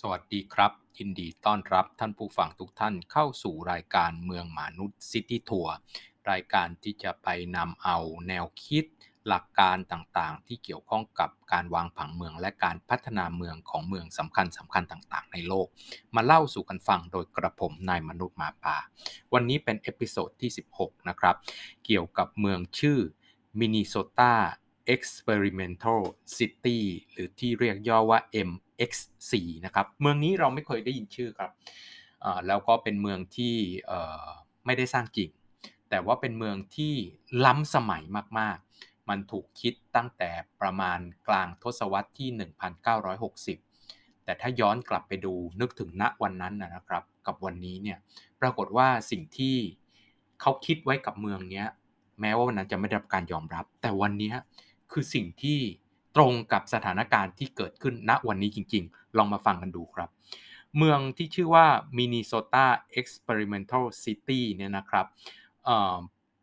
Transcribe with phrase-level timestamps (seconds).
[0.00, 5.74] สวัสดีครับ ยินดีต้อนรับท่านผู้ฟังทุกท่านเข้าสู่รายการเมืองหมานุด City Tour
[6.30, 7.98] รายการที่จะไปนำเอา
[8.28, 8.84] แนวคิด
[9.28, 15.66] หลักการต่างๆ ที่เกี่ยวข้องกับการวางผังเมืองและการพัฒนาเมืองของเมืองสำคัญสำคัญต่างๆ ในโลก
[16.14, 18.76] มาเล่าสู่กันฟังโดยกระผมนายมนุษย์หมาป่า
[19.34, 21.36] วันนี้เป็น episode ที่ 16 นะครับ
[21.84, 22.98] เกี่ยวกับเมืองชื่อ
[23.58, 24.34] Minnesota
[24.94, 26.00] Experimental
[26.38, 26.78] City
[27.12, 29.32] หรือที่เรียกย่อว่า MX4
[29.64, 31.50] นะครับเมืองนี้เราไม่เคยได้ยินชื่อครับ
[32.46, 33.54] แล้วก็เป็นเมืองที่
[34.66, 35.30] ไม่ได้สร้างจริง
[35.90, 36.94] แต่ว่าเป็นเมืองที่
[37.44, 38.02] ล้ำสมัย
[38.38, 40.98] มาก ๆ มันถูกคิดตั้งแต่ประมาณ
[41.28, 42.28] กลางทศวรรษที่
[43.66, 47.98] 1960 แต่ถ้าย้อนกลับไปดูนึกถึงณวันนั้นนะครับ กับวันนี้เนี่ย
[48.40, 49.56] ปรากฏว่าสิ่งที่
[50.40, 51.64] เขาคิดไว้กับเมืองนี้
[52.20, 54.30] แม้ว่าวันนั้นจะไม่ได้รับการยอมรับ แต่วันนี้
[54.96, 55.58] คือสิ่งที่
[56.16, 60.08] ตรงกับสถานการณ์ที่เกิดขึ้นณวันนี้จริง ๆ ลองมาฟังกันดูครับ
[60.76, 61.66] เมืองที่ชื่อว่า
[61.98, 62.66] Minnesota
[63.00, 65.06] Experimental City เนี่ยนะครับ
[65.64, 65.68] เ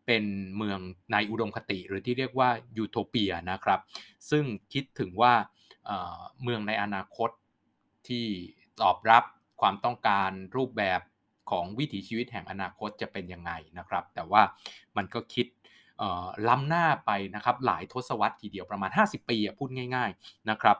[0.06, 0.24] เป็น
[0.58, 0.80] เมือง
[1.12, 3.80] ในอุดมคติหรือที่เรียกว่ายูโทเปียนะครับ
[4.30, 5.34] ซึ่งคิดถึงว่า
[6.44, 7.30] เมืองในอนาคต
[8.08, 8.26] ที่
[8.82, 9.24] ตอบรับ
[9.62, 11.02] ความต้องการรูปแบบ
[11.52, 14.42] ของวิถีชีวิตแห่งอนาคตจะเป็นยังไงนะครับ แต่ว่า
[14.98, 15.46] มันก็คิด
[16.48, 20.78] ล้ำหน้าไปนะครับหลายทศวรรษทีเดียวประมาณ 50 ปีพูดง่าย ๆนะครับ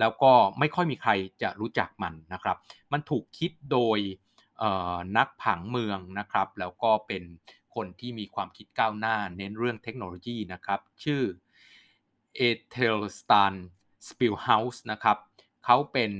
[0.00, 1.10] แล้วก็ไม่ค่อยมีใคร
[1.42, 2.56] จะรู้จักมันนะครับ
[2.92, 3.98] มันถูกคิดโดย
[5.16, 7.22] นักผังเมืองนะครับ แล้วก็เป็น
[7.74, 11.22] คนที่มีความคิดก้าวหน้าเน้นเรื่องเทคโนโลยีนะครับ ชื่อ
[12.36, 13.54] Athelstan
[14.08, 15.18] Spilhaus นะครับ
[15.64, 16.12] เขาเป็น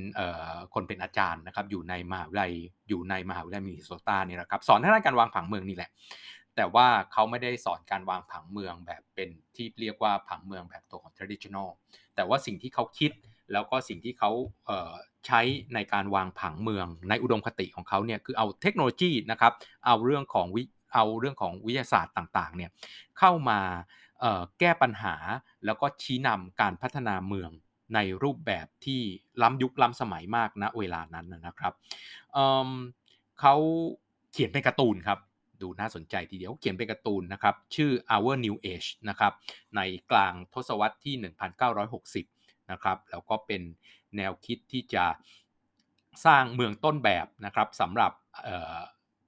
[0.75, 2.53] คนเป็นอาจารย์นะครับอยู่ในมหาวิทยาลัย
[2.89, 5.91] อยู่ในมหาวิทยาลัยมินนิโซตานี่นะครับสอนทางด้านการวางผังเมืองนี่แหละ
[6.57, 11.69] แต่ว่าเขาไม่ได้สอนการวางผังเมืองแบบเป็นที่เรียกว่าผังเมืองแบบตัวของ traditional
[12.15, 13.13] แต่ว่าสิ่งที่เขาคิด
[13.53, 14.31] แล้วก็สิ่งที่เขา
[15.27, 15.41] ใช้
[15.75, 19.53] ในการวางผังเมืองในอุดมคติของเขาเนี่ยคือเอาเทคโนโลยีนะครับ
[19.87, 20.63] เอาเรื่องของวิ
[20.95, 22.71] เอาเรื่องของวิทยาศาสตร์ต่างๆเนี่ย
[23.19, 23.61] เข้ามา
[24.61, 25.15] แก้ปัญหา
[25.65, 27.51] แล้วก็ชี้นำการพัฒนาเมือง
[27.95, 29.01] ในรูปแบบที่
[29.43, 31.75] ล้ำยุคล้ำสมัยมากณนะเวลานั้นนะครับ
[32.33, 33.55] เเขา
[34.33, 35.19] เขียนเป็นการ์ตูนครับ
[35.63, 39.33] ดูน่าสนใจทีเดียวเขียนเป็นการ์ตูนนะครับ ชื่อ Our New Age นะครับ
[39.77, 39.81] ใน
[40.11, 41.15] กลางทศวรรษที่
[41.93, 43.63] 1960 นะครับแล้วก็เป็น
[44.17, 45.05] แนวคิดที่จะ
[46.27, 48.13] สร้างเมืองต้นแบบนะครับสำหรับ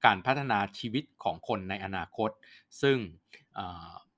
[0.05, 2.31] การพัฒนาชีวิตของคนในอนาคต
[2.83, 2.97] ซึ่ง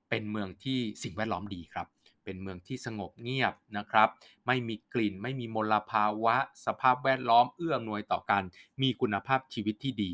[0.08, 1.86] เป็นเมืองที่สิ่งแวดล้อมดีครับ
[2.24, 4.08] เป็นเมืองที่สงบเงียบนะครับ
[4.46, 8.44] ไม่มีกลิ่น ไม่มีมลภาวะ สภาพแวดล้อมเอื้ออำนวยต่อการ
[8.82, 10.12] มีคุณภาพชีวิตที่ดี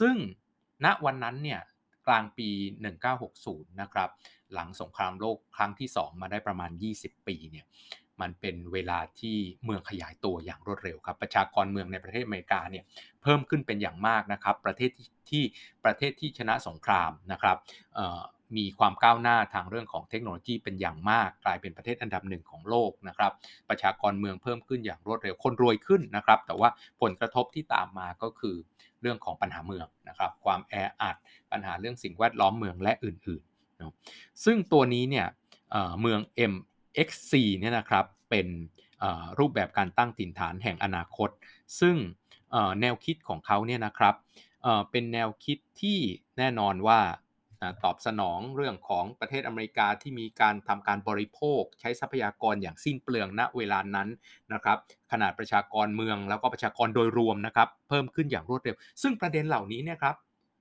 [0.00, 0.16] ซึ่ง
[0.84, 1.60] ณวันนั้นเนี่ย
[2.06, 2.48] กลางปี
[3.14, 4.10] 1960 นะครับ
[4.52, 7.66] หลังสงครามโลกครั้งที่ 2 มาได้ประมาณ 20 ปีเนี่ย
[8.20, 12.84] มันเป็นเวลาที่เมืองขยายตัวอย่างรวดเร็วครับ ประชากรเมืองในประเทศอเมริกาเนี่ย
[13.22, 14.90] เพิ่มขึ้นเป็นอย่างมากนะครับ ประเทศ
[15.30, 15.44] ที่
[15.84, 17.56] ประเทศที่ชนะสงครามนะครับ
[18.56, 23.32] มีความก้าวหน้าทางเรื่องของเทคโนโลยีเป็นอย่างมาก กลายเป็นประเทศอันดับหนึ่งของโลกนะครับ
[23.68, 26.68] ประชากรเมืองเพิ่มขึ้นอย่างรวดเร็วคนรวยขึ้นนะครับ แต่ว่า
[27.00, 28.56] ผลกระทบที่ตามมาก็คือ
[29.00, 31.16] เรื่องของปัญหาเมืองนะครับ ความแออัด
[31.52, 33.94] ปัญหาเรื่องสิ่งแวดล้อมเมืองและอื่นๆนะ
[34.44, 35.26] ซึ่งตัวนี้เนี่ย
[36.00, 36.20] เมือง
[36.52, 38.46] MXC เนี่ยนะครับเป็น
[39.38, 41.30] รูปแบบการตั้งถิ่นฐานแห่งอนาคต
[41.80, 41.96] ซึ่ง
[42.80, 44.14] แนวคิดของเขาเนี่ยนะครับ
[44.90, 45.98] เป็นแนวคิดที่
[46.38, 47.00] แน่นอนว่า
[47.84, 54.08] ตอบสนองเรื่องของประเทศอเมริกาที่มีการทำการบริโภค ใช้ทรัพยากรอย่างสิ้นเปลืองณเวลานั้น
[54.52, 54.78] นะครับ
[55.12, 60.14] ขนาดประชากรเมืองแล้วก็ประชากรโดยรวมนะครับเพิ่มขึ้นอย่างรวดเร็ว ซึ่งประเด็นเหล่านี้เนี่ยครับ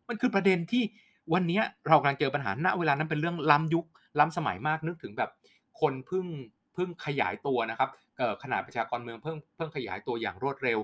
[0.07, 0.83] มันคือประเด็นที่
[1.33, 3.85] วันนี้เรากำลังเจอปัญหาณเวลานั้นเป็นเรื่องล้ำยุค
[4.19, 5.29] ล้ำสมัยมากนึกถึงแบบ
[5.81, 6.25] คนเพิ่ง
[6.73, 7.89] เพิ่งขยายตัวนะครับ
[8.43, 10.79] ขนาดประชากรเมืองเพิ่งเพิ่งขยายตัวอย่างรวดเร็ว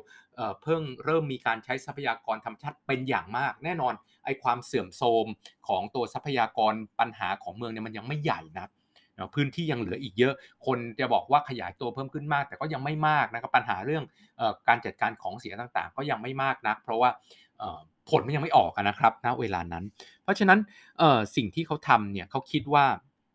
[0.64, 3.94] เพิ่งเริ่มมีการใช้ทรัพยากรธรรมชาติเป็นอย่างมาก แน่นอน
[4.26, 5.28] ไอ้ความเสื่อมโทรม
[5.68, 8.70] ของตัวทรัพยากรปัญหาของเมืองเนี่ยมันยังไม่ใหญ่นะ
[9.36, 10.34] พื้นที่ยังเหลืออีกเยอะ
[10.66, 14.04] คนจะบอกว่าขยายตัวเพิ่มขึ้นมาก แต่ก็ยังไม่มากนะครับปัญหาเรื่อง
[14.68, 17.10] การจัดการของเสียต่างๆ ก็ยังไม่มากนะเพราะว่า
[18.10, 19.84] ผลมันยังไม่ออกนะครับณเวลานั้น
[20.24, 20.60] เพราะฉะนั้น
[21.36, 22.86] สิ่งที่เขาทำเนี่ยเขาคิดว่า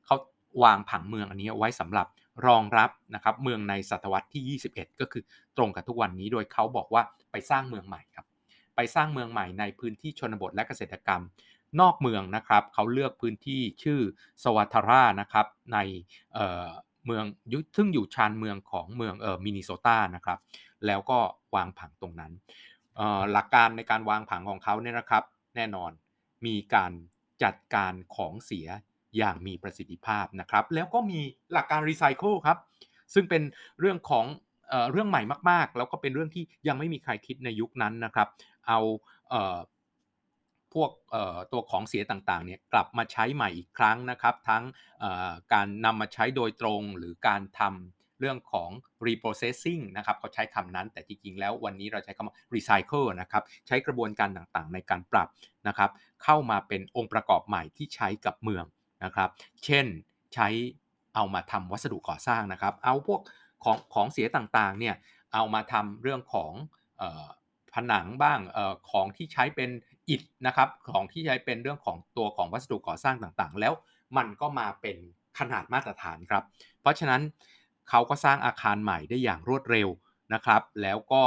[0.07, 0.17] เขา
[0.65, 2.07] วางผังเมืองอันนี้ไว้สำหรับ
[2.47, 5.23] รองรับนะครับเมืองในศตวรรษที่ 21 ก็คือ
[5.57, 8.27] ตรงกับทุกวันนี้โดยเขาบอกว่าไปสร้างเมืองใหม่ครับ
[8.77, 11.23] ไปสร้างเมืองใหม่ในพื้นที่ชนบทและเกษตรกรรม
[11.81, 14.01] นอกเมืองนะครับเขาเลือกพื้นที่ชื่อ
[14.45, 15.79] สวัตรานะครับใน
[17.07, 17.25] เมือง
[17.77, 20.39] ซึ่งอยู่ชานเมืองของเมืองเออมินนิโซตานะครับ
[20.87, 21.19] แล้วก็
[21.57, 22.33] วางผังตรงนั้น
[23.33, 25.25] หลักการในการวางผังของเขาเนี่ยนะครับ
[25.57, 25.91] แน่นอน
[26.47, 26.93] มีการ
[27.43, 28.69] จัดการของเสีย
[29.17, 31.21] อย่างมีประสิทธิภาพนะครับ แล้วก็มี
[31.53, 32.59] หลักการรีไซเคิลครับ
[33.15, 33.43] ซึ่งเป็น
[33.81, 34.27] เรื่องของ
[34.69, 38.29] เเรื่องใหม่มาก ๆ แล้วก็เป็นเรื่องที่ยังไม่มีใครคิดในยุคนั้นนะครับ
[38.69, 38.79] เอา
[40.75, 40.91] พวก
[41.53, 44.65] ตัวของเสียต่างๆเนี่ยกลับมาใช้ใหม่อีกครั้งนะครับ ทั้ง
[45.53, 48.71] การนำมาใช้โดยตรงหรือการทำเรื่องของ
[49.07, 55.29] reprocessing นะครับเขาใช้คำนั้นแต่จริงๆแล้ววันนี้เราใช้คำว่า recycle นะครับใช้กระบวนการต่างๆ ในการปรับ
[55.69, 55.91] นะครับ
[56.25, 58.65] เข้ามาเป็นองค์ประกอบใหม่ที่ใช้กับเมือง
[59.05, 59.31] นะครับ
[59.65, 59.87] เช่น
[60.35, 60.49] ใช้
[61.15, 63.21] เอามาทำวัสดุก่อสร้างนะครับ เอาพวก
[63.65, 64.95] ของของเสียต่างๆเนี่ย
[65.35, 66.53] เอามาทำเรื่องของ
[67.75, 69.71] ผนังบ้างออของที่ใช้เป็น
[70.09, 73.73] อิฐนะครับของที่ใช้เป็นเรื่องของตัวของวัสดุก่อสร้างต่างๆ แล้ว
[74.17, 74.97] มันก็มาเป็น
[75.39, 76.45] ขนาดมาตรฐานครับ
[76.81, 77.23] เพราะฉะนั้น
[77.89, 79.89] เขาก็สร้างอาคารใหม่ได้อย่างรวดเร็ว
[80.35, 81.23] นะครับ แล้วก็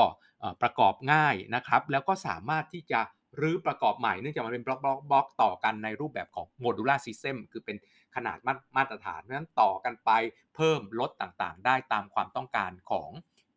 [0.61, 3.01] ประกอบง่ายนะครับ แล้วก็สามารถที่จะ
[3.39, 7.77] รื้อประกอบใหม่เนื่องจากมันเป็นบล็อกบล็อกบล็อกต่อกันในรูปแบบของ modular system คือเป็น
[8.15, 8.37] ขนาด
[8.75, 10.11] มาตรฐานเพราะฉะนั้นต่อกันไป
[10.55, 13.09] เพิ่มลดต่างๆ ได้ตามความต้องการของ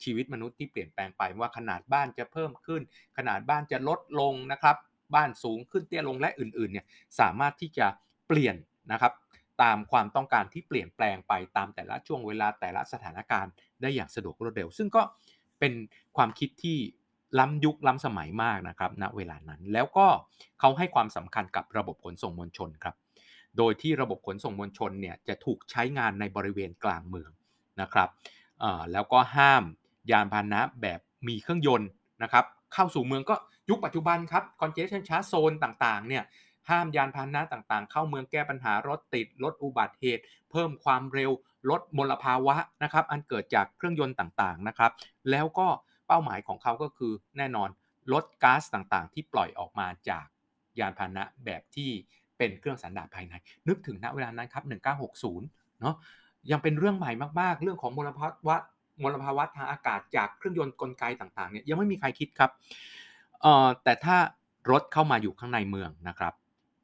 [0.03, 2.82] ชีวิตมนุษย์ที่เปลี่ยนแปลงไปว่าขนาดบ้านจะเพิ่มขึ้น
[3.19, 4.76] ขนาดบ้านจะลดลงนะครับ
[5.15, 6.87] บ้านสูงขึ้นเตี้ยลงและอื่นๆเนี่ย
[7.21, 7.87] สามารถที่จะ
[8.29, 8.56] เปลี่ยน
[8.93, 9.12] นะครับ
[9.62, 15.03] ตามความต้องการที่เปลี่ยนแปลงไปตามแต่ละช่วงเวลาแต่ละสถานการณ์ได้อย่างสะดวกรวดเร็ว ซึ่งก็
[15.61, 15.73] เป็น
[16.17, 16.79] ความคิดที่
[17.38, 20.06] ล้ำยุคล้ำสมัยมากนะครับณเวลานั้น แล้วก็
[20.60, 22.94] เขาให้ความสำคัญกับระบบขนส่งมวลชนครับ
[23.58, 27.31] โดยที่ระบบขนส่งมวลชนเนี่ยจะถูกใช้งานในบริเวณกลางเมือง
[27.81, 28.08] นะครับ
[28.92, 29.62] แล้วก็ห้าม
[30.10, 31.88] ยานพาหนะแบบมีเครื่องยนต์
[32.22, 32.44] นะครับ
[32.75, 33.34] เข้าสู่เมืองก็
[33.70, 36.25] ยุคปัจจุบันครับคอนเจชันชาร์โซนต่างๆเนี่ย
[36.70, 41.30] ห้ามยานพาหนะต่างๆ เข้าเมืองแก้ปัญหารถติดลดอุบัติเหตุ เพิ่มความเร็ว
[41.70, 44.92] ลดมลภาวะนะครับอันเกิดจากเครื่องยนต์ต่างๆนะครับ
[45.30, 45.69] แล้วก็
[46.06, 47.68] เป้าหมายของเขาก็คือแน่นอน
[48.12, 50.26] ลดก๊าซต่างๆ ที่ปล่อยออกมาจาก
[50.78, 51.90] ยานพาหนะแบบที่
[52.38, 53.34] เป็นเครื่องสันดาปภายใน
[53.68, 54.64] นึกถึงณเวลานั้นครับ
[55.22, 55.94] 1960 เนาะ
[56.50, 58.56] ยังเป็นเรื่องใหม่มากๆ เรื่องของมลภาวะ
[59.02, 62.50] มลภาวะทางอากาศจากเครื่องยนต์กลไกต่างๆเนี่ยยังไม่มีใครคิดครับ
[63.40, 64.16] เอ่อแต่ถ้า
[64.70, 66.32] รถเข้ามาอยู่ข้างในเมืองนะครับ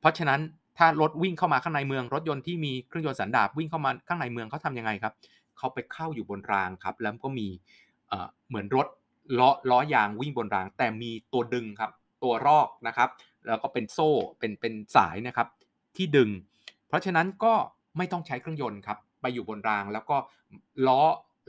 [0.00, 0.40] เพราะฉะนั้น
[0.78, 5.14] ถ้ารถวิ่งเข้ามาข้างในเมือง รถยนต์ที่มีเครื่องยนต์สันดาปวิ่งเข้ามาข้างในเมืองเขาทำยังไงครับ
[5.58, 7.48] เขาไปเข้าอยู่บนรางครับ แล้วก็มี
[8.48, 8.86] เหมือนรถ
[9.38, 11.90] ล้อล้อยางวิ่งบนราง แต่มีตัวดึงครับ
[12.22, 13.08] ตัวรอกนะครับ
[13.46, 15.48] แล้วก็เป็นโซ่เป็นเป็นสายนะครับ
[15.96, 16.30] ที่ดึง
[16.88, 17.54] เพราะฉะนั้นก็
[17.96, 20.16] ไม่ต้องใช้เครื่องยนต์ครับ ไปอยู่บนรางแล้วก็
[20.86, 21.02] ล้อ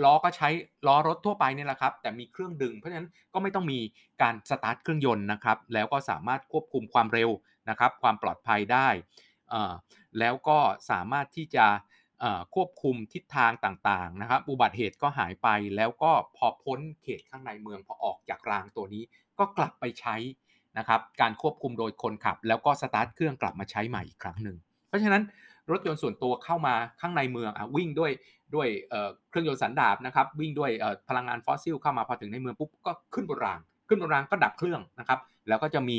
[0.04, 0.50] ล้อก็ใช้
[0.88, 3.80] ล้อรถทั่วไปนี่แหละครับ แต่มีเครื่องดึง เพราะฉะนั้นก็ไม่ต้องมี
[4.22, 7.30] การสตาร์ทเครื่องยนต์นะครับ แล้วก็สามารถควบคุมความเร็ว
[7.70, 8.88] นะครับ ความปลอดภัยได้
[10.20, 10.58] แล้วก็
[10.90, 11.66] สามารถที่จะ
[12.56, 19.04] ควบคุมทิศทางต่างๆนะครับอุบัติเหตุก็หายไปแล้วก็พอพ้นเขตข้างในเมืองพอออกจากรางตัวนี้
[19.40, 20.16] ก็กลับไปใช้
[20.78, 24.58] นะครับการควบคุมโดยคนขับ แล้วก็สตาร์ทเครื่องกลับมาใช้ใหม่อีกครั้งหนึ่ง
[24.88, 25.24] เพราะฉะนั้น
[25.72, 28.12] รถยนต์ส่วนตัวเข้ามาข้างในเมืองอวิ่งด้วย
[28.56, 28.68] ด้วย
[29.30, 30.72] เครื่องยนต์สันดาปนะครับวิ่งด้วย
[31.10, 35.20] พลังงานฟอสซิลเข้ามาพอถึงในเมืองปุ๊บก็ขึ้นบนราง ขึ้นบนรางก็ดับเครื่องนะครับ
[35.50, 35.98] แล้วก็จะมี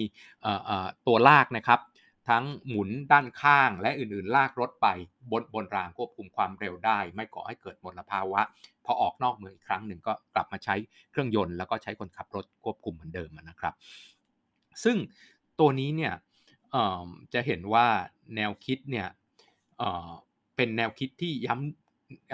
[1.07, 1.79] ตัวลากนะครับ
[2.29, 4.87] ทั้งหมุนด้านข้างและอื่นๆ ลากรถไป
[5.31, 8.41] บนบนรางควบคุมความเร็วได้ ไม่ก่อให้เกิดมลภาวะ
[8.85, 10.75] พอออกนอกเมืองอีกครั้งหนึ่งก็กลับมาใช้
[11.11, 13.75] เครื่องยนต์แล้วก็ใช้คนขับรถควบคุมเหมือนเดิมนะครับ
[14.85, 14.97] ซึ่ง
[15.61, 16.13] ตัวนี้เนี่ย
[17.35, 17.87] จะเห็นว่า
[18.37, 19.09] แนวคิดเนี่ย
[20.57, 21.55] เป็นแนวคิดที่ย้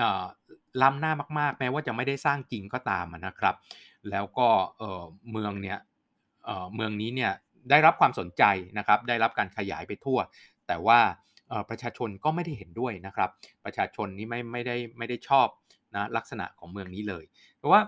[0.00, 3.54] ำล้ำหน้ามาก ๆ แม้ว่าจะไม่ได้สร้างจริงก็ตามนะครับ
[4.10, 4.48] แล้วก็
[5.30, 5.78] เมืองเนี่ย
[6.74, 7.32] เมืองนี้เนี่ย
[7.70, 8.42] ได้รับความสนใจ
[8.78, 10.18] นะครับ ได้รับการขยายไปทั่ว
[10.68, 10.98] แต่ว่า
[11.70, 13.30] ประชาชนก็ไม่ได้เห็นด้วยนะครับ
[13.64, 15.46] ประชาชนนี้ไม่ไม่ได้ไม่ได้ชอบ
[15.96, 17.24] นะลักษณะของเมืองนี้เลย
[17.56, 17.80] เพราะว่า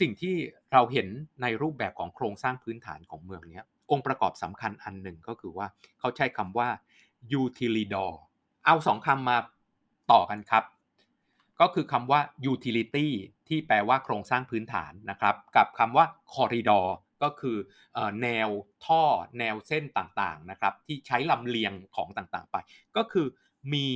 [0.00, 0.34] สิ่งที่
[0.72, 1.08] เราเห็น
[1.42, 5.66] ในรูปแบบของโครงสร้างพื้นฐานของเมืองนี้องค์ประกอบสำคัญอันหนึ่งก็คือว่า
[6.00, 6.68] เขาใช้คำว่า
[7.40, 8.12] utilidor
[8.64, 9.38] เอาสองคำมา
[10.12, 10.64] ต่อกันครับ
[11.60, 12.20] ก็คือคำว่า
[12.52, 13.08] utility
[13.48, 16.04] ที่แปลว่าโครงสร้างพื้นฐานนะครับ กับคำว่า
[16.34, 16.86] corridor
[17.22, 17.56] ก็คือ
[18.22, 18.48] แนว
[18.84, 19.02] ท่อ
[19.38, 22.56] แนวเส้นต่างๆนะครับที่ใช้ลำเลียงของต่างๆไป
[22.96, 23.26] ก็คือ
[23.74, 23.86] มี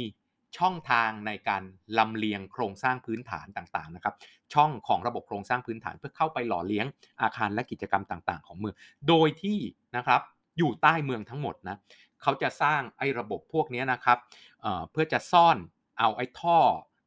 [0.58, 1.62] ช่องทางในการ
[1.98, 4.14] ลำเลียงโครงสร้างพื้นฐานต่างๆนะครับ
[4.54, 6.86] ช่องของระบบโครงสร้างพื้นฐานเพื่อเข้าไปหล่อเลี้ยง
[7.22, 8.74] อาคารและกิจกรรมต่างๆ ของเมือง
[9.08, 9.58] โดยที่
[9.96, 10.20] นะครับ
[10.58, 11.76] อยู่ใต้เมืองทั้งหมดนะ
[12.22, 14.18] เขาจะสร้างไอ้ระบบพวกนี้นะครับ
[14.60, 15.56] เเพื่อจะซ่อน
[15.98, 16.58] เอาไอ้ท่อ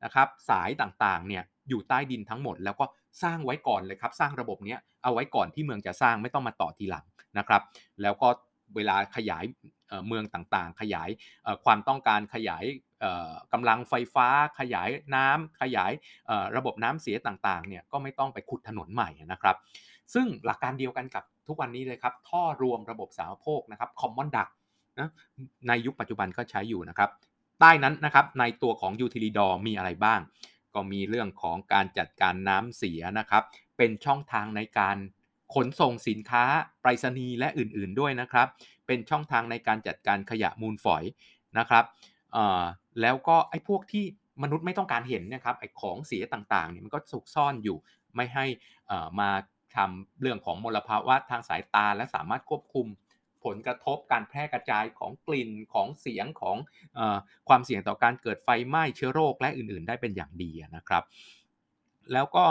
[0.03, 2.85] นะครับสายต่างๆเนี่ย อยู่ใต้ดินทั้งหมด แล้วก็
[3.23, 7.05] สร้างไว้ก่อนเลยครับ สร้างระบบนี้เอาไว้ก่อนที่เมืองจะสร้างไม่ต้องมาต่อทีหลัง
[7.37, 7.61] นะครับ
[8.01, 8.27] แล้วก็
[8.75, 9.43] เวลาขยาย
[10.07, 11.09] เมืองต่างๆ ขยาย
[11.65, 12.63] ความต้องการขยาย
[13.53, 14.27] กำลังไฟฟ้า
[14.59, 15.91] ขยายน้ำขยาย
[16.57, 19.55] ระบบน้ำเสียต่างๆเนี่ยก็ไม่ต้องไปขุดถนนใหม่นะครับ
[20.13, 24.51] ซึ่งหลักการเดียวกันกับทุกวันนี้เลยครับ ท่อรวมระบบสาวโภคนะครับ common duct
[24.99, 25.09] นะ
[25.67, 27.09] ในยุคปัจจุบันก็ใช้อยู่นะครับ
[27.59, 30.19] ใต้นั้นนะครับในตัวของ utility door มีอะไรบ้าง
[30.75, 33.43] ก็มีเรื่องของการจัดการน้ำเสียนะครับ
[33.77, 34.97] เป็นช่องทางในการ
[35.53, 36.43] ขนส่งสินค้า
[36.81, 38.47] ไปรษณีย์และอื่นๆด้วยนะครับ
[38.87, 41.03] เป็นช่องทางในการจัดการขยะมูลฝอย
[41.57, 41.85] นะครับ
[43.01, 44.05] แล้วก็ไอ้พวกที่
[44.43, 47.77] มนุษย์ไม่ต้องการเห็นนะครับไอ้ของเสียต่างๆเนี่ยมันก็สุกซ่อนอยู่
[48.15, 48.45] ไม่ให้
[49.19, 49.29] มา
[49.75, 52.87] ทำเรื่องของมลภาวะทางสายตาและสามารถควบคุม
[53.45, 56.57] ผลกระทบการแพร่กระจายของกลิ่นของเสียงของ
[56.97, 56.99] อ
[57.49, 61.03] ความเสี่ยงต่อการเกิดไฟไหม้เชื้อโรคและอื่น ๆ ได้เป็นอย่างดีนะครับ
[62.13, 62.45] แล้วก็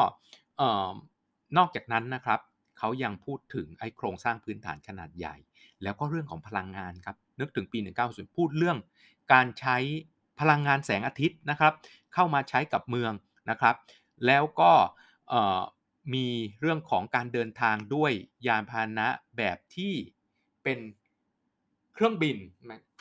[1.56, 2.40] นอกจากนั้นนะครับ
[2.78, 5.36] เขายังพูดถึงไอ้โครงสร้างพื้นฐานขนาดใหญ่
[5.82, 8.78] แล้วก็เรื่องของพลังงานครับนึกถึงปี 1990พูดเรื่อง
[9.32, 9.76] การใช้
[10.40, 11.72] พลังงานแสงอาทิตย์นะครับ
[12.14, 13.12] เข้ามาใช้กับเมือง
[13.50, 13.76] นะครับ
[14.26, 14.72] แล้วก็
[16.14, 16.26] มี
[16.60, 18.12] เรื่องของการเดินทางด้วย
[18.46, 19.94] ยานพาหนะแบบที่
[20.64, 20.78] เป็น
[21.94, 22.36] เครื่องบิน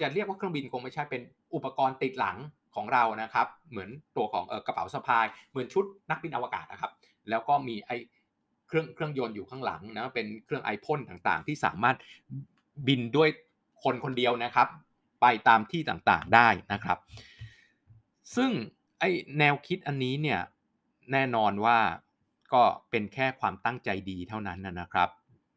[0.01, 1.21] จะเรียกว่าเครื่องบินคงไม่ใช่เป็น
[1.55, 2.37] อุปกรณ์ติดหลัง
[2.75, 6.91] ของเรานะครับ เหมือนตัวของกระเป๋าสะพาย เหมือนชุดนักบินอวกาศนะครับ
[7.29, 7.91] แล้วก็มีไอ
[8.67, 11.95] เครื่องเครื่องยนต์อยู่ข้างหลังนะเป็นเครื่องไอพ่นต่างๆ ที่สามารถ
[12.87, 13.29] บินด้วย
[13.83, 14.67] คนคนเดียวนะครับ
[15.21, 16.97] ไปตามที่ต่างๆได้นะครับ
[18.35, 18.51] ซึ่ง
[18.99, 19.03] ไอ
[19.39, 20.39] แนวคิดอันนี้เนี่ย
[21.11, 21.77] แน่นอนว่า
[22.53, 25.09] ก็เป็นแค่ความตั้งใจดีเท่านั้นนะครับ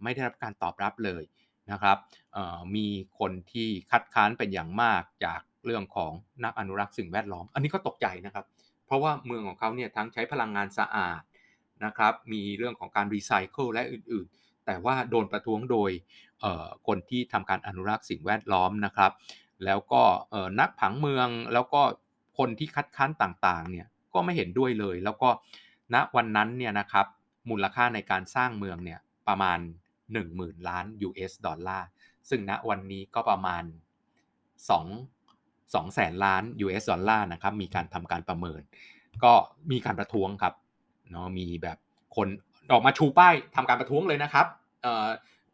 [0.02, 1.22] ไม่ได้รับการตอบรับเลย
[1.72, 1.98] นะครับ
[2.74, 2.86] มี
[3.18, 6.12] คนที่คัดค้านเป็นอย่างมากจากเรื่องของ
[6.44, 8.44] นักอนุรักษ์สิ่งแวดล้อม อันนี้ก็ตกใจนะครับ
[8.86, 11.22] เพราะว่าเมืองของเขาเนี่ยทั้งใช้พลังงานสะอาด
[11.84, 15.90] นะครับ มีเรื่องของการรีไซเคิลและอื่นๆ แต่ว่าโดนประท้วงโดย
[16.86, 19.12] คนที่ทำการอนุรักษ์สิ่งแวดล้อมนะครับ
[19.64, 20.02] แล้วก็
[20.60, 21.82] นักผังเมืองแล้วก็
[22.38, 25.28] คนที่คัดค้านต่างๆ เนี่ยก็ไม่เห็นด้วยเลย แล้วก็
[25.94, 27.06] ณวันนั้นเนี่ยนะครับ
[27.50, 29.58] มูลค่าในการสร้างเมืองเนี่ยประมาณ
[30.12, 31.88] 10,000 ล้าน US ดอลลาร์
[32.28, 33.62] ซึ่งณวันนี้ก็ประมาณ
[34.68, 38.60] 2 2แสนล้าน US ดอลลาร์นะครับ มีการทำการประเมิน
[39.24, 39.32] ก็
[39.70, 40.54] มีการประท้วงครับ
[41.10, 41.78] เนาะมีแบบ
[42.16, 42.28] คน
[42.72, 44.46] ออกมาชูป้ายทำการประท้วงเลยนะครับ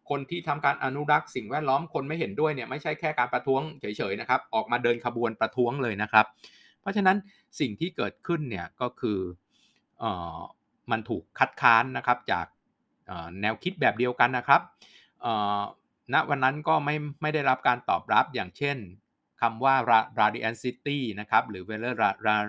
[0.08, 6.26] คนที่ทำการอนุรักษ์สิ่งแวดล้อมคนไม่เห็นด้วยเนี่ยไม่ใช่แค่การประท้วงเฉยๆนะครับ ออกมาเดินขบวนประท้วงเลยนะครับ
[6.80, 7.16] เพราะฉะนั้น
[7.60, 9.18] สิ่งที่เกิดขึ้นเนี่ยก็คือ
[10.02, 10.04] อ
[10.90, 12.46] มันถูกคัดค้านนะครับจาก
[13.40, 14.60] แนวคิดแบบเดียวกันนะครับ
[16.14, 18.76] ณวันนั้นก็ไม่ไม่ได้รับการตอบรับอย่างเช่น
[19.40, 19.74] คำว่า
[20.20, 21.94] radiant city นะครับหรือ velar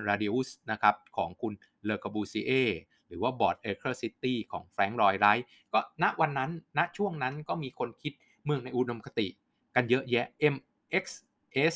[0.09, 1.53] radius นะครับของคุณ
[1.83, 2.51] เลอกาบูซีเอ
[3.07, 8.13] หรือว่า board acre city ของแฟรงค์รอยไรท์ก็ณวันนั้นณช่วงนั้นก็มีคนคิด
[8.45, 9.27] เมืองในอุดมคติ
[9.75, 11.75] กันเยอะแยะ MXS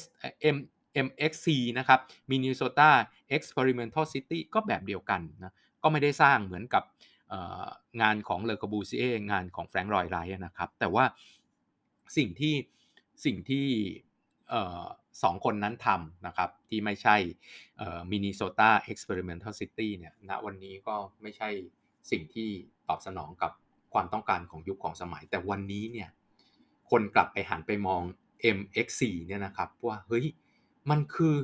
[0.55, 0.57] M
[1.05, 1.99] MXC นะครับ
[2.31, 2.89] Minnesota
[3.35, 6.83] Experimental City ก็แบบเดียวกันนะก็ไม่ได้สร้างเหมือนกับ
[8.01, 11.05] งานของ Le Corbusier งานของ Frank Lloyd Wright นะครับ แต่ว่า
[12.17, 12.55] สิ่งที่
[13.25, 13.67] สิ่งที่
[15.23, 17.15] สองคนนั้นทำนะครับ ที่ไม่ใช่
[18.11, 21.49] Minnesota Experimental City เนี่ยณวันนี้ก็ไม่ใช่
[22.11, 22.49] สิ่งที่
[22.87, 23.51] ตอบสนองกับ
[23.93, 26.09] ความต้องการของยุคของสมัย แต่วันนี้เนี่ย
[26.91, 28.01] คนกลับไปหันไปมอง
[28.57, 30.25] MXC เนี่ยนะครับว่าเฮ้ย
[30.89, 31.35] มันคือ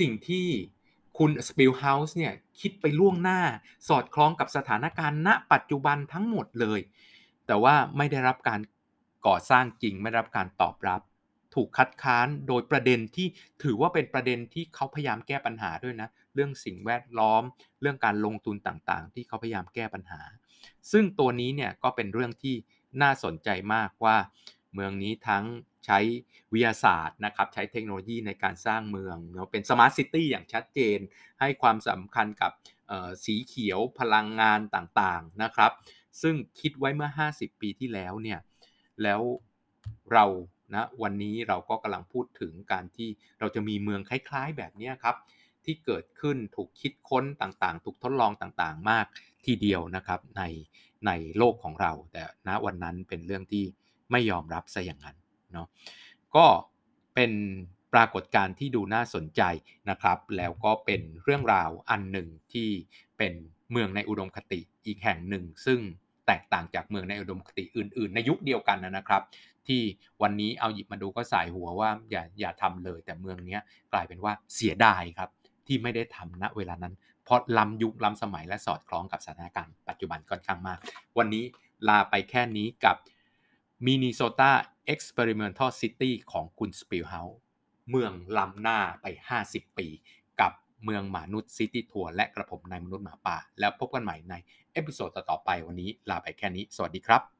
[0.00, 0.46] สิ่งที่
[1.22, 3.40] คุณ Spilhaus เนี่ยคิดไปล่วงหน้า
[3.88, 6.80] สอดคล้องกับสถานการณ์ณปัจจุบันทั้งหมดเลย
[7.46, 8.60] แต่ว่าไม่ได้รับการ
[9.26, 11.00] ก่อสร้างจริงไม่ได้รับการตอบรับ
[11.54, 13.26] ถูกคัดค้านโดยประเด็นที่
[13.62, 17.42] ถือว่าเป็นประเด็นที่เขาพยายามแก้ปัญหาด้วยนะ เรื่องสิ่งแวดล้อม
[17.80, 20.20] เรื่องการลงทุนต่างๆ ที่เขาพยายามแก้ปัญหา
[20.92, 22.54] ซึ่งตัวนี้เนี่ยก็เป็นเรื่องที่
[23.02, 24.16] น่าสนใจมากว่า
[24.74, 25.44] เมืองนี้ทั้ง
[25.86, 25.98] ใช้
[26.52, 30.98] วิทยาศาสตร์นะครับใช้เทคโนโลยีในการสร้างเมืองเนาะเป็น smart city อย่างชัดเจน
[31.40, 32.52] ให้ความสำคัญกับ
[33.24, 35.72] สีเขียวพลังงานต่างๆนะครับ
[36.22, 38.38] ซึ่งคิดไว้เมื่อ 50 ปีที่แล้วเนี่ย
[39.02, 39.20] แล้ว
[40.12, 40.24] เรา
[40.74, 43.08] นะวันนี้เราก็กำลังพูดถึงการที่
[43.40, 45.16] เราจะมีเมืองคล้ายๆแบบนี้ครับ
[45.64, 49.06] ที่เกิดขึ้นถูกคิดค้นต่างๆ ถูกทดลองต่างๆ มาก
[49.46, 50.42] ทีเดียวนะครับใน
[51.06, 53.64] ในโลกของเรา แต่ณวันนั้นเป็นเรื่องที่
[54.10, 55.16] ไม่ยอมรับซะอย่างนั้น
[55.52, 55.66] เนาะ
[56.36, 56.46] ก็
[57.14, 57.32] เป็น
[57.94, 59.42] ปรากฏการณ์ที่ดูน่าสนใจ
[59.90, 62.68] นะครับ แล้วก็เป็นเรื่องราวอันหนึ่งที่
[63.18, 63.32] เป็น
[63.70, 65.78] เมืองในอุดมคติอีกแห่งหนึ่ง ซึ่ง
[66.26, 69.22] แตกต่างจากเมืองในอุดมคติอื่น ๆ ในยุคเดียวกันนะครับ
[69.66, 69.80] ที่
[70.22, 73.58] วันนี้เอาหยิบมาดูก็สายหัวว่าอย่าอย่าทำเลย แต่เมืองนี้
[73.92, 75.30] กลายเป็นว่าเสียดายครับ
[75.66, 80.78] ที่ไม่ได้ทำณเวลานั้น เพราะล้ำยุคล้ำสมัยและสอดคล้องกับสถานการณ์ปัจจุบันค่อนข้างมาก
[81.18, 81.44] วันนี้
[81.88, 82.96] ลาไปแค่นี้กับ
[83.86, 87.38] Minnesota Experimental City ของคุณ Spilhaus
[87.90, 89.06] เมืองล้ำหน้าไป
[89.42, 89.88] 50 ปี
[90.40, 90.52] กับ
[90.84, 94.34] เมืองหมานุด City Tour และกระผมนายมนุษย์หมาป่า แล้วพบกันใหม่ใน
[94.72, 97.39] episode ต่อไปวันนี้ลาไปแค่นี้ สวัสดีครับ